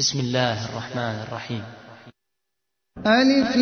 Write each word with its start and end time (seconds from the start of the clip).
بسم 0.00 0.20
الله 0.20 0.56
الرحمن 0.64 1.16
الرحيم. 1.28 1.62
ألف 3.06 3.56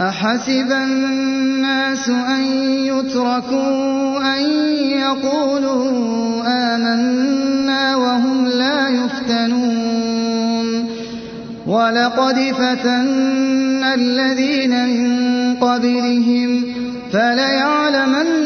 أحسب 0.00 0.72
الناس 0.72 2.08
أن 2.08 2.42
يتركوا 2.88 4.18
أن 4.36 4.42
يقولوا 5.04 6.42
آمنا 6.46 7.96
وهم 7.96 8.46
لا 8.46 8.88
يفتنون. 8.88 10.68
ولقد 11.66 12.36
فتنا 12.52 13.94
الذين 13.94 14.72
من 14.88 15.10
قبلهم 15.56 16.50
فليعلمن 17.12 18.39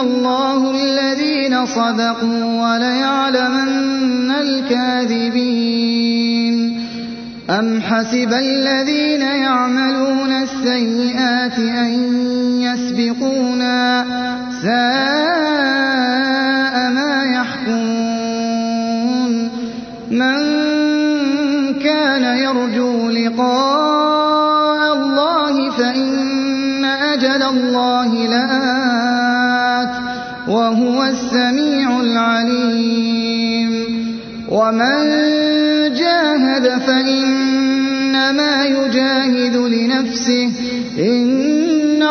الله 0.00 0.70
الذين 0.70 1.66
صدقوا 1.66 2.44
وليعلمن 2.44 4.30
الكاذبين. 4.30 5.86
أم 7.50 7.82
حسب 7.82 8.32
الذين 8.32 9.22
يعملون 9.22 10.32
السيئات 10.32 11.58
أن 11.58 12.15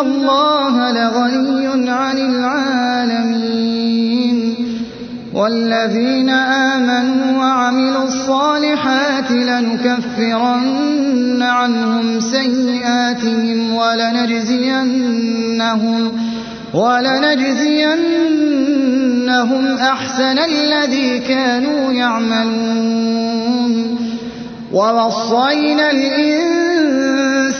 الله 0.02 0.92
لغني 0.92 1.92
عن 1.92 2.18
العالمين 2.18 3.66
والذين 5.34 6.30
آمنوا 6.30 7.38
وعملوا 7.40 8.04
الصالحات 8.04 9.32
لنكفرن 9.32 10.86
عنهم 11.42 12.20
سيئاتهم 12.20 13.74
ولنجزينهم 13.74 14.96
ولنجزينهم 16.74 18.06
أحسن 19.78 20.40
الذي 20.40 21.20
كانوا 21.20 21.92
يعملون 21.92 23.36
ووصينا 24.74 25.92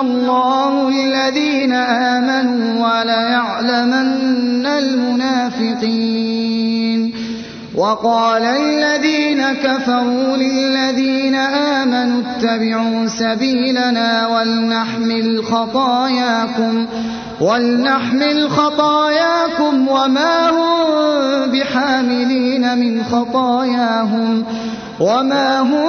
الله 0.00 0.88
الذين 0.88 1.72
آمنوا 1.72 2.86
وليعلمن 2.86 4.66
المنافقين. 4.66 6.38
وقال 7.78 8.42
الذين 8.42 9.52
كفروا 9.52 10.36
للذين 10.36 11.34
آمنوا 11.34 12.22
اتبعوا 12.22 13.06
سبيلنا 13.06 14.26
ولنحمل 14.26 15.44
خطاياكم 15.44 16.86
ولنحمل 17.40 18.50
خطاياكم 18.50 19.88
وما 19.88 20.50
هم 20.50 21.50
بحاملين 21.50 22.78
من 22.78 23.04
خطاياهم 23.04 24.44
وما 25.00 25.60
هم 25.60 25.88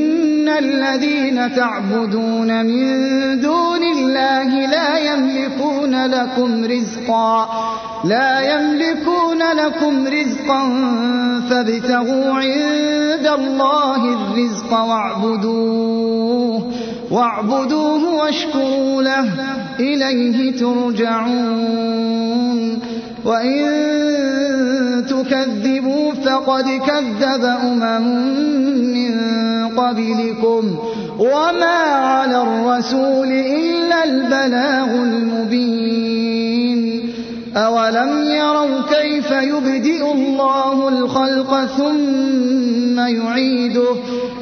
الذين 0.63 1.55
تعبدون 1.55 2.65
من 2.65 2.85
دون 3.41 3.83
الله 3.83 4.67
لا 4.67 4.97
يملكون 4.97 6.05
لكم 6.05 6.65
رزقا 6.65 7.49
لا 8.05 8.39
يملكون 8.39 9.41
لكم 9.53 10.07
رزقا 10.07 10.61
فابتغوا 11.49 12.33
عند 12.33 13.27
الله 13.39 14.01
الرزق 14.13 14.71
واعبدوه 14.73 16.71
واعبدوه 17.11 18.13
واشكروا 18.13 19.03
له 19.03 19.29
إليه 19.79 20.57
ترجعون. 20.57 22.01
وإن 23.25 24.50
تكذبوا 25.31 26.13
فقد 26.13 26.63
كذب 26.87 27.43
أمم 27.43 28.07
من 28.93 29.13
قبلكم 29.77 30.77
وما 31.19 31.81
على 31.95 32.41
الرسول 32.41 33.31
إلا 33.31 34.03
البلاغ 34.03 34.95
المبين 34.95 36.81
أولم 37.55 38.23
يروا 38.31 38.81
كيف 38.89 39.31
يبدئ 39.31 40.11
الله 40.11 40.89
الخلق 40.89 41.65
ثم 41.65 42.99
يعيده 42.99 43.95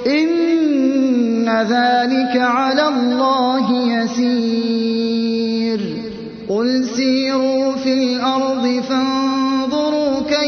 إن 0.07 1.49
ذلك 1.49 2.37
على 2.37 2.87
الله 2.87 3.71
يسير 3.87 4.88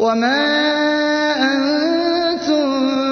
وما 0.00 0.40
أنتم 1.52 2.66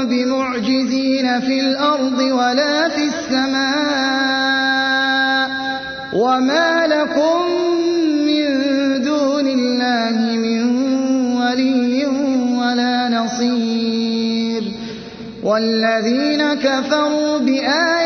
بمعجزين 0.09 1.41
في 1.41 1.61
الأرض 1.61 2.19
ولا 2.19 2.89
في 2.89 3.05
السماء 3.05 4.29
وما 6.15 6.87
لكم 6.87 7.41
من 8.27 8.49
دون 9.05 9.47
الله 9.49 10.37
من 10.37 10.63
ولي 11.37 12.07
ولا 12.59 13.09
نصير 13.09 14.63
والذين 15.43 16.55
كفروا 16.55 17.39
بآيات 17.39 17.98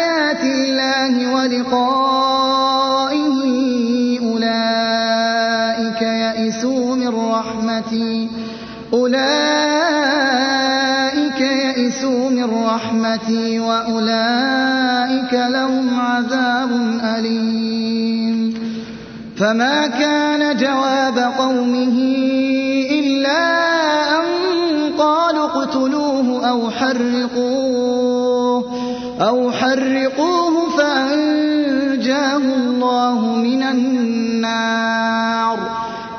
رحمتي 13.22 13.58
وأولئك 13.60 15.32
لهم 15.32 16.00
عذاب 16.00 16.70
أليم. 17.19 18.54
فما 19.36 19.86
كان 19.86 20.56
جواب 20.56 21.19
قومه 21.38 21.98
إلا 22.90 23.42
أن 24.19 24.24
قالوا 24.98 25.44
اقتلوه 25.44 26.48
أو 26.48 26.70
حرقوه 26.70 28.64
أو 29.20 29.50
حرقوه 29.50 30.76
فأنجاه 30.78 32.36
الله 32.36 33.20
من 33.36 33.62
النار. 33.62 35.58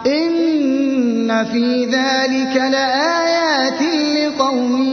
إن 0.08 1.46
في 1.46 1.86
ذلك 1.86 2.56
لآيات 2.56 3.82
لقوم 3.82 4.93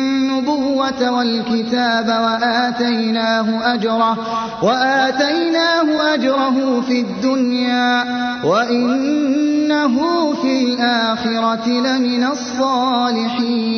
النبوة 0.41 1.11
والكتاب 1.11 2.07
وآتيناه 2.07 3.73
أجره 3.73 4.17
وآتيناه 4.63 6.13
أجره 6.13 6.81
في 6.81 6.99
الدنيا 6.99 8.03
وإنه 8.45 9.95
في 10.33 10.63
الآخرة 10.63 11.67
لمن 11.69 12.23
الصالحين. 12.23 13.71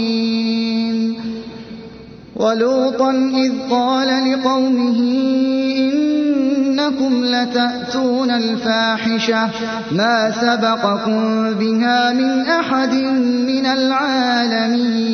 ولوطا 2.36 3.12
إذ 3.12 3.54
قال 3.70 4.32
لقومه 4.32 5.00
إنكم 5.78 7.26
لتأتون 7.26 8.32
الفاحشة 8.32 9.50
ما 9.92 10.32
سبقكم 10.32 11.54
بها 11.54 12.14
من 12.14 12.42
أحد 12.42 12.94
من 13.48 13.66
العالمين. 13.66 15.14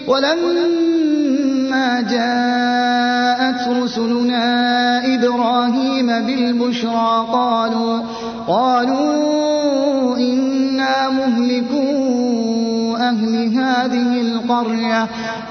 ولما 0.08 2.02
جاءت 2.02 3.68
رسلنا 3.84 4.46
إبراهيم 5.16 6.08
بالبشرى 6.08 7.28
قالوا 7.32 8.02
قالوا 8.48 10.18
إنا 10.18 11.10
مهلكو 11.10 12.96
أهل 12.98 13.58
هذه 13.58 14.22
القرية 14.22 15.08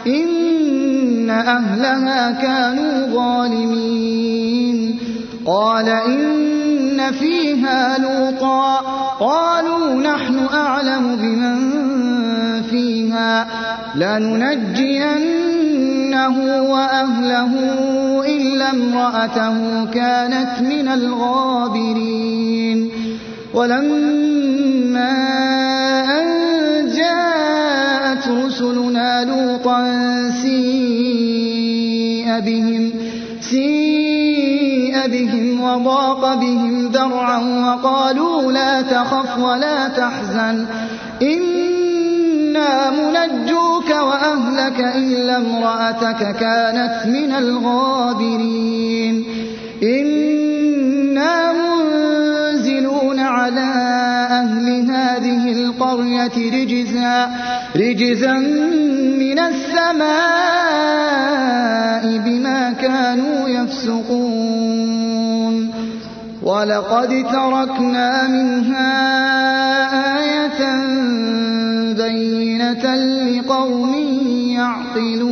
إن 0.07 1.31
أهلها 1.31 2.31
كانوا 2.31 3.07
ظالمين. 3.07 4.99
قال 5.47 5.89
إن 5.89 6.62
فيها 7.11 7.99
لوطا. 7.99 8.77
قالوا 9.21 9.95
نحن 9.95 10.47
أعلم 10.55 11.17
بمن 11.17 11.83
فيها. 12.63 13.47
لننجينه 13.95 15.03
وأهله 16.63 17.53
إلا 18.27 18.71
امرأته 18.71 19.85
كانت 19.85 20.61
من 20.61 20.89
الغابرين. 20.89 22.91
ولما 23.55 25.13
أن 26.21 26.27
جاءت 26.97 28.29
رسلنا 28.29 29.25
لوطا 29.25 29.85
سيء 30.43 32.41
بهم 32.41 32.93
سيء 33.41 33.92
بهم 35.07 35.61
وضاق 35.61 36.35
بهم 36.35 36.89
ذرعا 36.89 37.39
وقالوا 37.39 38.53
لا 38.53 38.83
تخف 38.83 39.39
ولا 39.39 39.89
تحزن. 39.89 40.67
إنا 41.23 42.91
منجوك 42.91 43.91
وأهلك 43.91 44.81
إلا 44.97 45.37
امرأتك 45.37 46.37
كانت 46.37 47.07
من 47.07 47.33
الغابرين. 47.33 49.25
إنا 49.83 51.62
على 53.43 53.71
أهل 54.31 54.91
هذه 54.91 55.53
القرية 55.53 56.37
رجزا, 56.63 57.31
رجزا 57.77 58.39
من 59.19 59.39
السماء 59.39 60.13
بما 62.19 62.73
كانوا 62.73 63.49
يفسقون. 63.49 64.93
ولقد 66.43 67.09
تركنا 67.33 68.29
منها 68.29 68.93
آية 70.19 70.61
بينة 71.95 72.95
لقوم 72.95 73.95
يعقلون 74.57 75.32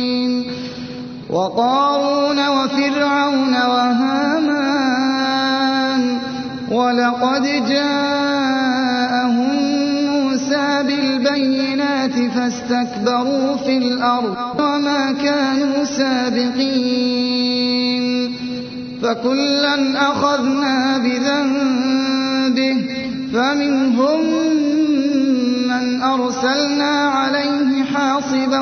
وقارون 1.31 2.47
وفرعون 2.47 3.53
وهامان 3.53 4.61
ولقد 6.71 7.43
جاءهم 7.69 9.31
موسى 10.05 10.83
بالبينات 10.83 12.15
فاستكبروا 12.35 13.55
في 13.57 13.77
الأرض 13.77 14.37
وما 14.59 15.11
كانوا 15.11 15.83
سابقين 15.83 17.31
فكلا 19.01 20.01
أخذنا 20.11 20.97
بذنبه 20.97 22.77
فمنهم 23.33 24.19
من 25.67 26.01
أرسلنا 26.01 27.09
عليه 27.09 27.83
حاصبا 27.83 28.59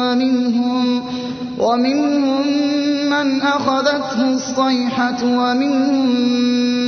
ومنهم, 0.00 1.02
ومنهم 1.58 2.46
من 3.10 3.42
أخذته 3.42 4.32
الصيحة 4.34 5.24
ومنهم 5.24 6.06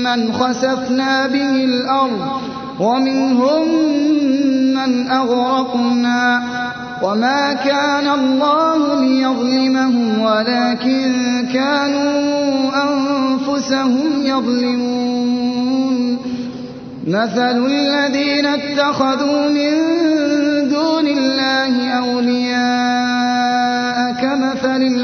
من 0.02 0.32
خسفنا 0.32 1.26
به 1.26 1.64
الأرض 1.64 2.40
ومنهم 2.80 3.68
من 4.74 5.10
أغرقنا 5.10 6.42
وما 7.02 7.52
كان 7.52 8.08
الله 8.08 9.00
ليظلمهم 9.00 10.20
ولكن 10.20 11.12
كانوا 11.52 12.70
أنفسهم 12.82 14.22
يظلمون. 14.24 15.06
مثل 17.06 17.66
الذين 17.66 18.46
اتخذوا 18.46 19.48
من 19.48 19.72
دون 20.68 21.06
الله 21.06 21.88
أولياء 21.90 23.05
كمثل 24.76 24.96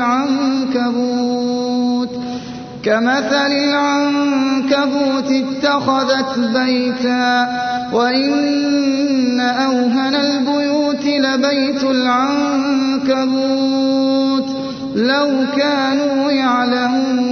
العنكبوت 0.77 2.09
كمثل 2.83 3.53
العنكبوت 3.53 5.33
اتخذت 5.33 6.39
بيتا 6.39 7.49
وإن 7.93 9.41
أوهن 9.41 10.15
البيوت 10.15 11.05
لبيت 11.07 11.85
العنكبوت 11.85 13.23
لو 14.95 15.29
كانوا 15.57 16.31
يعلمون 16.31 17.32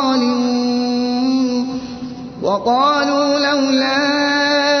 وقالوا 2.41 3.39
لولا 3.39 4.80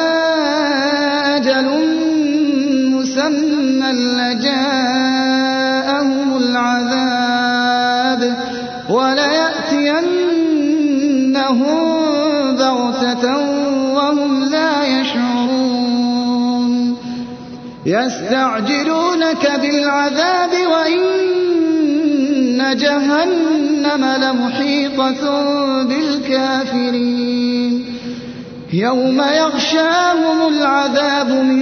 لجاءهم 3.91 4.57
العذاب 6.37 8.37
وليأتينهم 8.89 10.41
بغتة 12.55 13.37
وهم 13.93 14.43
لا 14.43 15.01
يشعرون 15.01 16.97
يستعجلونك 17.85 19.51
بالعذاب 19.61 20.49
وإن 20.71 21.01
جهنم 22.77 24.05
لمحيطة 24.05 25.23
بالكافرين 25.83 27.41
يوم 28.73 29.21
يغشاهم 29.21 30.47
العذاب 30.47 31.29
من 31.29 31.61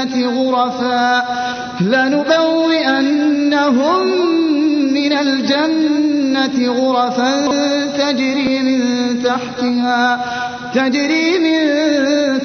الجنة 0.00 0.28
غرفا 0.28 1.22
لنبوئنهم 1.80 3.40
من 4.94 5.12
الجنة 5.12 6.72
غرفا 6.72 7.46
تجري 7.98 8.62
من 8.62 8.80
تحتها 9.22 10.20
تجري 10.74 11.38
من 11.38 11.60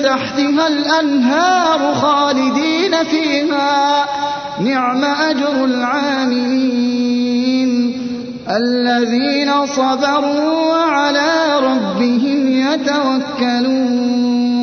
تحتها 0.03 0.67
الأنهار 0.67 1.93
خالدين 1.93 3.03
فيها. 3.03 4.05
نعم 4.61 5.03
أجر 5.03 5.65
العاملين 5.65 7.05
الذين 8.49 9.65
صبروا 9.65 10.51
وعلى 10.51 11.59
ربهم 11.59 12.47
يتوكلون. 12.47 14.54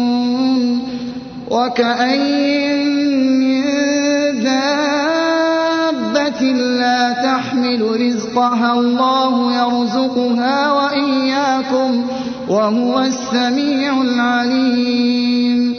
وكأين 1.53 2.81
من 3.39 3.63
دابة 4.45 5.73
لا 6.81 7.13
تحمل 7.13 7.81
رزقها 8.01 8.73
الله 8.73 9.53
يرزقها 9.55 10.73
وإياكم 10.73 12.05
وهو 12.49 13.01
السميع 13.01 14.03
العليم 14.03 15.77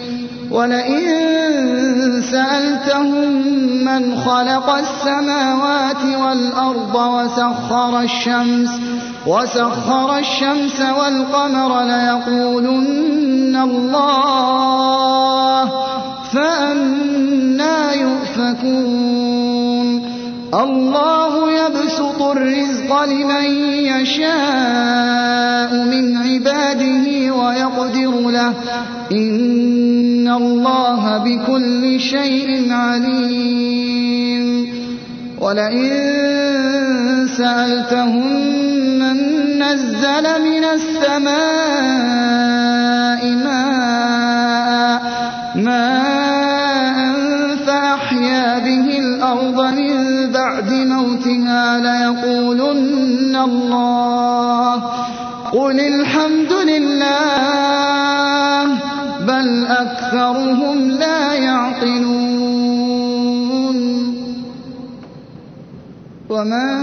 ولئن 0.51 1.01
سألتهم 2.31 3.31
من 3.85 4.15
خلق 4.17 4.69
السماوات 4.69 6.03
والأرض 6.21 6.95
وسخر 6.95 7.99
الشمس 8.01 8.69
وسخر 9.27 10.17
الشمس 10.17 10.81
والقمر 10.81 11.83
ليقولن 11.83 13.55
الله 13.63 14.23
فأنا 16.33 17.93
يؤفكون. 17.93 19.43
الله 20.53 21.51
يبسط 21.51 22.21
الرزق 22.21 23.03
لمن 23.03 23.45
يشاء 23.85 25.71
من 25.73 26.17
عباده 26.17 27.35
ويقدر 27.35 28.29
له. 28.29 28.53
إن 29.11 30.27
الله 30.27 31.17
بكل 31.17 31.99
شيء 31.99 32.71
عليم. 32.71 34.43
ولئن 35.41 36.13
سألتهم 37.37 38.72
نزل 39.63 40.25
من 40.49 40.63
السماء 40.77 42.13
ماء 43.45 45.01
ماء 45.55 46.97
فأحيا 47.67 48.59
به 48.59 48.87
الأرض 48.99 49.59
من 49.79 49.95
بعد 50.31 50.69
موتها 50.71 51.79
ليقولن 51.79 53.35
الله 53.35 54.75
قل 55.51 55.79
الحمد 55.79 56.53
لله 56.71 57.43
بل 59.27 59.65
أكثرهم 59.65 60.89
لا 60.89 61.33
يعقلون. 61.33 62.33
وما 66.29 66.82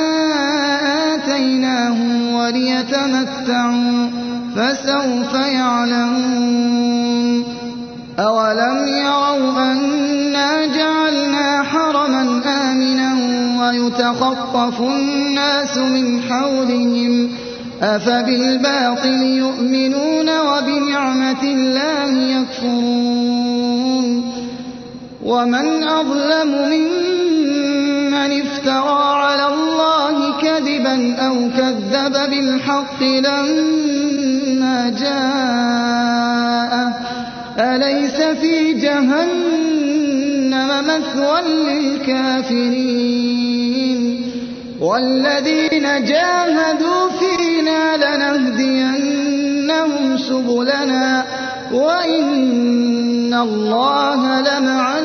وليتمتعوا 2.91 4.09
فسوف 4.55 5.33
يعلمون 5.33 6.81
أولم 8.19 8.87
يروا 8.87 9.71
أنا 9.71 10.65
جعلنا 10.65 11.63
حرما 11.63 12.41
آمنا 12.45 13.15
ويتخطف 13.61 14.81
الناس 14.81 15.77
من 15.77 16.21
حولهم 16.29 17.29
أفبالباطل 17.81 19.21
يؤمنون 19.21 20.29
وبنعمة 20.39 21.43
الله 21.43 22.11
يكفرون 22.39 23.61
ومن 25.23 25.83
أظلم 25.83 26.47
ممن 26.47 27.10
افترى 28.25 29.03
على 29.23 29.47
الله 29.53 30.41
كذبا 30.41 31.15
أو 31.19 31.49
كذب 31.57 32.13
بالحق 32.29 33.03
لما 33.03 34.89
جاءه 34.99 36.31
أليس 37.59 38.21
في 38.21 38.73
جهنم 38.73 40.69
مثوى 40.87 41.41
للكافرين 41.41 42.91
والذين 44.81 46.05
جاهدوا 46.05 47.09
فينا 47.19 47.97
لنهدينهم 47.97 49.17
سبلنا 50.17 51.25
وإن 51.71 53.33
الله 53.33 54.41
لمع 54.41 54.99